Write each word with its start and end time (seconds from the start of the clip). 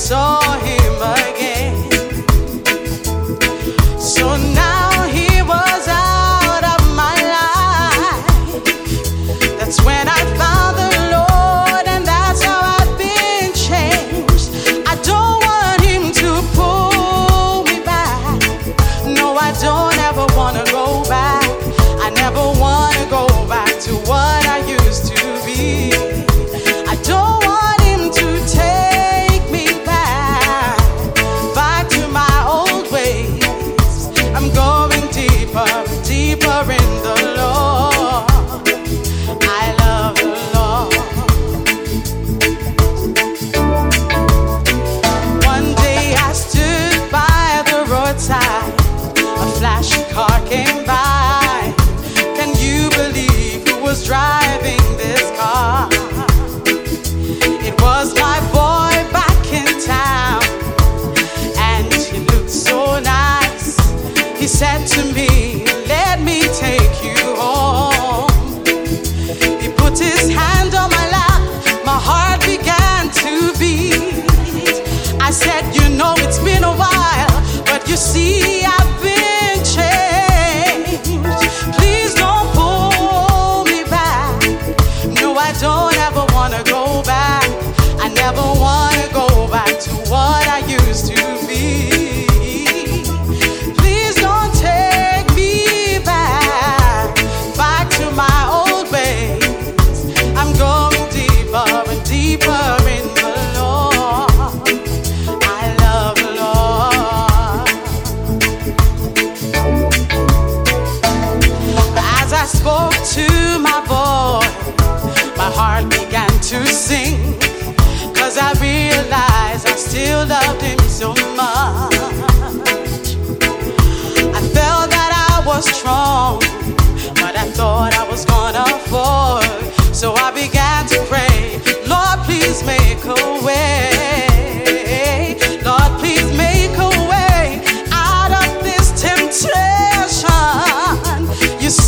saw 0.00 0.40
him. 0.60 0.79
was 53.90 54.06
driving 54.06 54.78
this 54.96 55.36
car. 55.36 55.88
It 57.68 57.74
was 57.82 58.14
my 58.20 58.38
boy 58.54 58.94
back 59.10 59.42
in 59.52 59.66
town, 59.84 60.40
and 61.58 61.92
he 61.92 62.20
looked 62.32 62.50
so 62.50 63.00
nice. 63.00 63.76
He 64.38 64.46
said 64.46 64.86
to 64.94 65.02
me, 65.12 65.64
Let 65.88 66.20
me 66.20 66.42
take 66.64 66.94
you 67.02 67.18
home. 67.34 68.30
He 69.60 69.68
put 69.82 69.98
his 69.98 70.30
hand 70.38 70.72
on 70.76 70.88
my 70.90 71.06
lap, 71.16 71.40
my 71.84 71.98
heart 72.08 72.40
began 72.42 73.10
to 73.24 73.58
beat. 73.58 74.22
I 75.20 75.32
said, 75.32 75.64
You 75.74 75.88
know, 75.98 76.14
it's 76.18 76.38
been 76.38 76.62
a 76.62 76.76
while, 76.84 77.64
but 77.64 77.88
you 77.88 77.96
see. 77.96 78.59
I 85.50 85.52
don't 85.54 85.96
ever 86.06 86.24
wanna 86.32 86.62
go 86.62 87.02
back. 87.02 87.42
I 87.98 88.08
never 88.14 88.40
wanna. 88.40 88.69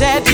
said 0.00 0.29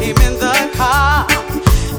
him 0.00 0.16
in 0.18 0.34
the 0.38 0.70
car. 0.74 1.26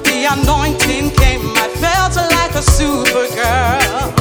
The 0.03 0.27
anointing 0.31 1.11
came, 1.11 1.41
I 1.55 1.67
felt 1.83 2.15
like 2.15 2.53
a 2.55 2.63
supergirl. 2.77 4.15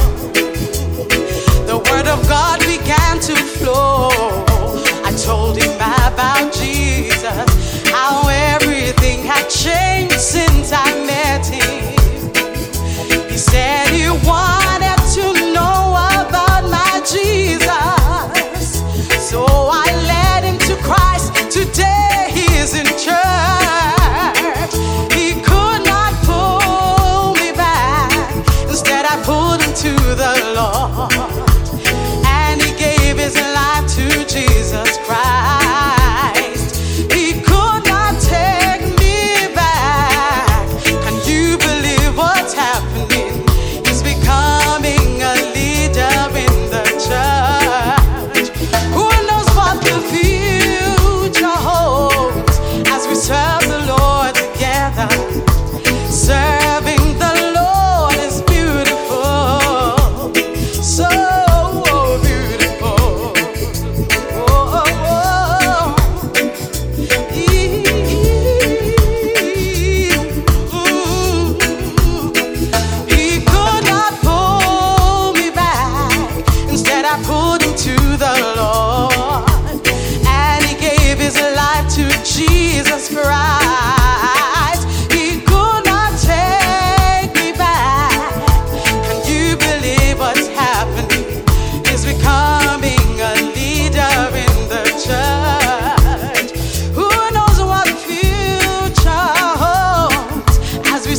The 1.65 1.77
word 1.77 2.07
of 2.07 2.27
God 2.27 2.59
began 2.61 3.19
to 3.21 3.35
flow. 3.35 4.48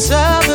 deserve 0.00 0.50